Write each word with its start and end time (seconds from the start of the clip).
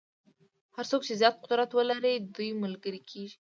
هر 0.75 0.85
څوک 0.91 1.01
چې 1.07 1.13
زیات 1.21 1.35
قدرت 1.43 1.69
ولري 1.73 2.13
دوی 2.35 2.49
ملګري 2.63 3.01
کېږي. 3.09 3.35